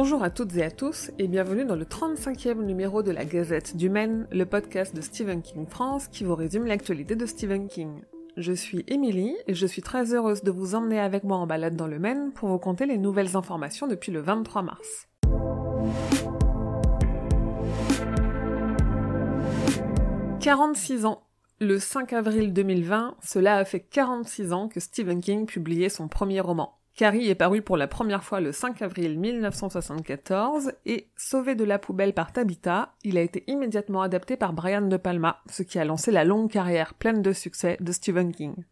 [0.00, 3.76] Bonjour à toutes et à tous et bienvenue dans le 35e numéro de la Gazette
[3.76, 8.02] du Maine, le podcast de Stephen King France qui vous résume l'actualité de Stephen King.
[8.36, 11.74] Je suis Émilie et je suis très heureuse de vous emmener avec moi en balade
[11.74, 15.08] dans le Maine pour vous conter les nouvelles informations depuis le 23 mars.
[20.38, 21.24] 46 ans.
[21.58, 26.38] Le 5 avril 2020, cela a fait 46 ans que Stephen King publiait son premier
[26.38, 26.77] roman.
[26.98, 31.78] Carrie est paru pour la première fois le 5 avril 1974 et, sauvé de la
[31.78, 35.84] poubelle par Tabitha, il a été immédiatement adapté par Brian De Palma, ce qui a
[35.84, 38.64] lancé la longue carrière pleine de succès de Stephen King.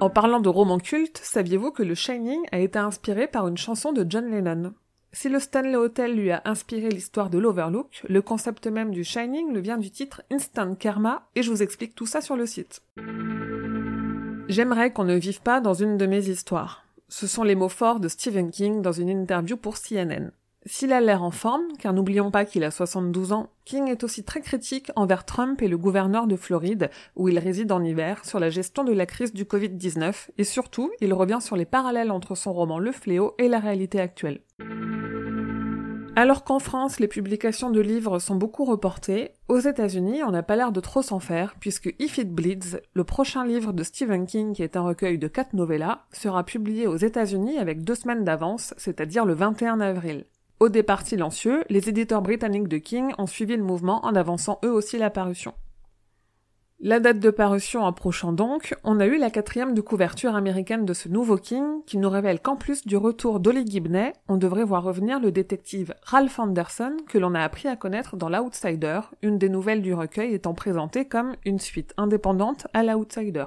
[0.00, 3.92] En parlant de romans cultes, saviez-vous que le Shining a été inspiré par une chanson
[3.92, 4.72] de John Lennon?
[5.12, 9.52] Si le Stanley Hotel lui a inspiré l'histoire de l'Overlook, le concept même du Shining
[9.52, 12.80] le vient du titre Instant Karma et je vous explique tout ça sur le site.
[14.48, 16.84] J'aimerais qu'on ne vive pas dans une de mes histoires.
[17.08, 20.30] Ce sont les mots forts de Stephen King dans une interview pour CNN.
[20.64, 24.22] S'il a l'air en forme, car n'oublions pas qu'il a 72 ans, King est aussi
[24.22, 28.38] très critique envers Trump et le gouverneur de Floride, où il réside en hiver, sur
[28.38, 32.36] la gestion de la crise du Covid-19, et surtout, il revient sur les parallèles entre
[32.36, 34.40] son roman Le Fléau et la réalité actuelle.
[36.18, 40.56] Alors qu'en France, les publications de livres sont beaucoup reportées, aux États-Unis, on n'a pas
[40.56, 44.54] l'air de trop s'en faire, puisque If It Bleeds, le prochain livre de Stephen King
[44.54, 48.72] qui est un recueil de quatre novellas, sera publié aux États-Unis avec deux semaines d'avance,
[48.78, 50.24] c'est-à-dire le 21 avril.
[50.58, 54.72] Au départ silencieux, les éditeurs britanniques de King ont suivi le mouvement en avançant eux
[54.72, 55.52] aussi la parution.
[56.78, 60.92] La date de parution approchant donc, on a eu la quatrième de couverture américaine de
[60.92, 64.82] ce nouveau King, qui nous révèle qu'en plus du retour d'Olly Gibney, on devrait voir
[64.82, 69.48] revenir le détective Ralph Anderson, que l'on a appris à connaître dans L'Outsider, une des
[69.48, 73.46] nouvelles du recueil étant présentée comme une suite indépendante à L'Outsider.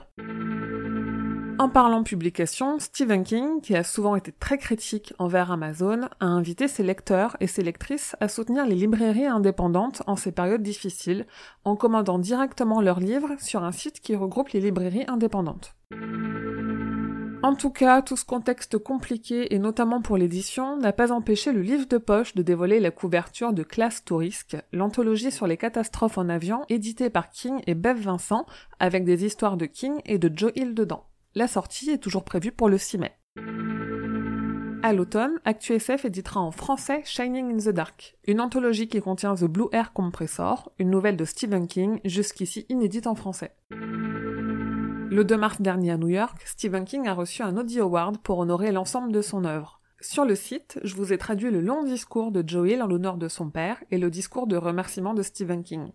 [1.60, 6.70] En parlant publication, Stephen King, qui a souvent été très critique envers Amazon, a invité
[6.70, 11.28] ses lecteurs et ses lectrices à soutenir les librairies indépendantes en ces périodes difficiles,
[11.66, 15.76] en commandant directement leurs livres sur un site qui regroupe les librairies indépendantes.
[17.44, 21.62] En tout cas, tout ce contexte compliqué, et notamment pour l'édition, n'a pas empêché le
[21.62, 26.30] livre de poche de dévoiler la couverture de Classe Tourisque, l'anthologie sur les catastrophes en
[26.30, 28.46] avion éditée par King et Bev Vincent,
[28.80, 31.09] avec des histoires de King et de Joe Hill dedans.
[31.36, 33.12] La sortie est toujours prévue pour le 6 mai.
[34.82, 39.44] À l'automne, ActuSF éditera en français Shining in the Dark, une anthologie qui contient The
[39.44, 43.54] Blue Air Compressor, une nouvelle de Stephen King, jusqu'ici inédite en français.
[43.70, 48.40] Le 2 mars dernier à New York, Stephen King a reçu un Audie Award pour
[48.40, 49.82] honorer l'ensemble de son œuvre.
[50.02, 53.18] Sur le site, je vous ai traduit le long discours de Joe Hill en l'honneur
[53.18, 55.92] de son père et le discours de remerciement de Stephen King.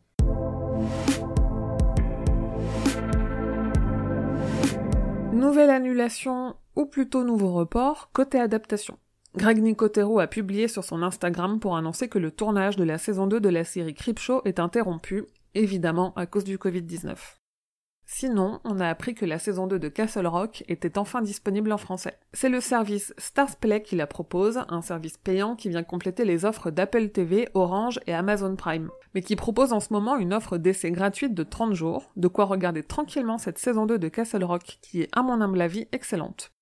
[5.34, 8.98] Nouvelle annulation, ou plutôt nouveau report, côté adaptation.
[9.36, 13.26] Greg Nicotero a publié sur son Instagram pour annoncer que le tournage de la saison
[13.26, 15.24] 2 de la série Creepshow est interrompu,
[15.54, 17.16] évidemment à cause du Covid-19.
[18.06, 21.78] Sinon, on a appris que la saison 2 de Castle Rock était enfin disponible en
[21.78, 22.18] français.
[22.34, 26.70] C'est le service Starsplay qui la propose, un service payant qui vient compléter les offres
[26.70, 30.90] d'Apple TV, Orange et Amazon Prime, mais qui propose en ce moment une offre d'essai
[30.90, 35.00] gratuite de 30 jours, de quoi regarder tranquillement cette saison 2 de Castle Rock qui
[35.00, 36.52] est à mon humble avis excellente.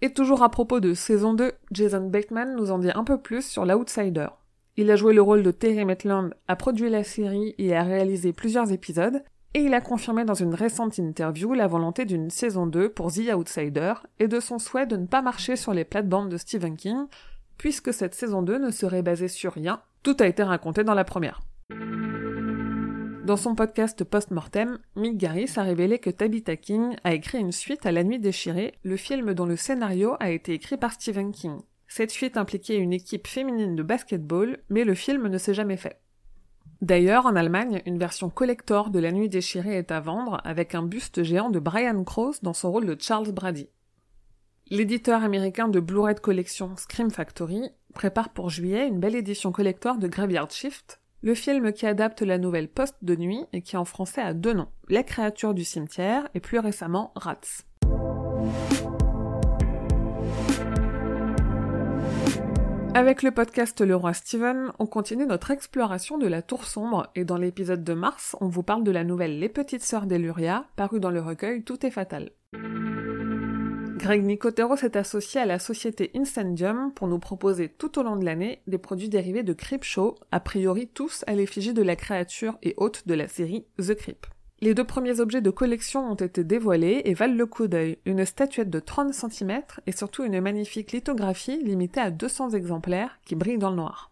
[0.00, 3.44] Et toujours à propos de saison 2, Jason Bateman nous en dit un peu plus
[3.44, 4.28] sur l'Outsider.
[4.76, 8.32] Il a joué le rôle de Terry Maitland, a produit la série et a réalisé
[8.32, 9.24] plusieurs épisodes,
[9.58, 13.34] et il a confirmé dans une récente interview la volonté d'une saison 2 pour The
[13.34, 17.06] Outsider et de son souhait de ne pas marcher sur les plates-bandes de Stephen King,
[17.56, 21.02] puisque cette saison 2 ne serait basée sur rien, tout a été raconté dans la
[21.02, 21.40] première.
[23.24, 27.84] Dans son podcast Post-Mortem, Mick Garris a révélé que Tabitha King a écrit une suite
[27.84, 31.58] à La Nuit déchirée, le film dont le scénario a été écrit par Stephen King.
[31.88, 35.98] Cette suite impliquait une équipe féminine de basketball, mais le film ne s'est jamais fait.
[36.80, 40.82] D'ailleurs, en Allemagne, une version collector de La Nuit déchirée est à vendre avec un
[40.82, 43.68] buste géant de Brian Krause dans son rôle de Charles Brady.
[44.70, 50.06] L'éditeur américain de Blu-ray collection Scream Factory prépare pour juillet une belle édition collector de
[50.06, 54.20] Graveyard Shift, le film qui adapte la nouvelle Poste de nuit et qui en français
[54.20, 57.64] a deux noms, Les créatures du cimetière et plus récemment Rats.
[62.98, 67.24] Avec le podcast Le Roi Steven, on continue notre exploration de la Tour Sombre et
[67.24, 70.98] dans l'épisode de mars, on vous parle de la nouvelle Les Petites Sœurs d'Eluria, parue
[70.98, 72.32] dans le recueil Tout est fatal.
[73.98, 78.24] Greg Nicotero s'est associé à la société Incendium pour nous proposer tout au long de
[78.24, 82.74] l'année des produits dérivés de Creepshow, a priori tous à l'effigie de la créature et
[82.78, 84.26] hôte de la série The Creep.
[84.60, 87.98] Les deux premiers objets de collection ont été dévoilés et valent le coup d'œil.
[88.06, 93.36] Une statuette de 30 cm et surtout une magnifique lithographie limitée à 200 exemplaires qui
[93.36, 94.10] brille dans le noir.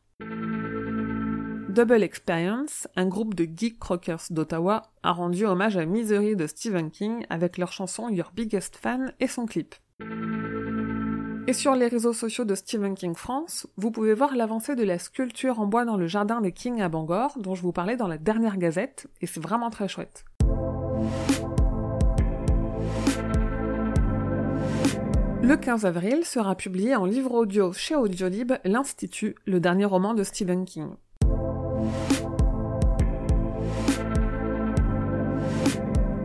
[1.69, 6.93] Double Experience, un groupe de geek rockers d'Ottawa, a rendu hommage à Misery de Stephen
[6.93, 9.75] King avec leur chanson Your Biggest Fan et son clip.
[11.49, 15.01] Et sur les réseaux sociaux de Stephen King France, vous pouvez voir l'avancée de la
[15.01, 18.09] sculpture en bois dans le jardin des King à Bangor, dont je vous parlais dans
[18.09, 20.25] la dernière gazette, et c'est vraiment très chouette.
[25.43, 30.25] Le 15 avril sera publié en livre audio chez Audiolib L'Institut, le dernier roman de
[30.25, 30.89] Stephen King.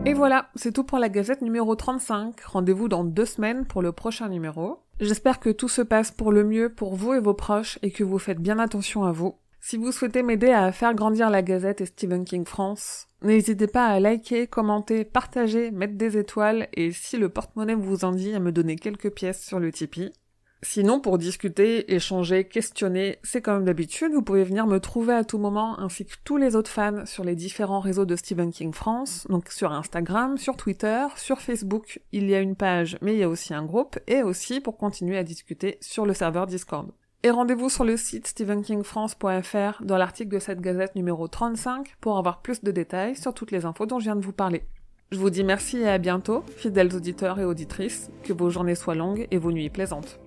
[0.04, 2.40] Et voilà, c'est tout pour la gazette numéro 35.
[2.40, 4.80] Rendez-vous dans deux semaines pour le prochain numéro.
[4.98, 8.04] J'espère que tout se passe pour le mieux pour vous et vos proches et que
[8.04, 9.36] vous faites bien attention à vous.
[9.64, 13.86] Si vous souhaitez m'aider à faire grandir la Gazette et Stephen King France, n'hésitez pas
[13.86, 18.40] à liker, commenter, partager, mettre des étoiles et si le porte-monnaie vous en dit, à
[18.40, 20.12] me donner quelques pièces sur le Tipeee.
[20.64, 25.38] Sinon, pour discuter, échanger, questionner, c'est comme d'habitude, vous pouvez venir me trouver à tout
[25.38, 29.28] moment, ainsi que tous les autres fans sur les différents réseaux de Stephen King France,
[29.30, 33.24] donc sur Instagram, sur Twitter, sur Facebook, il y a une page, mais il y
[33.24, 36.90] a aussi un groupe, et aussi pour continuer à discuter sur le serveur Discord.
[37.24, 42.42] Et rendez-vous sur le site stephenkingfrance.fr dans l'article de cette gazette numéro 35 pour avoir
[42.42, 44.64] plus de détails sur toutes les infos dont je viens de vous parler.
[45.12, 48.96] Je vous dis merci et à bientôt, fidèles auditeurs et auditrices, que vos journées soient
[48.96, 50.18] longues et vos nuits plaisantes.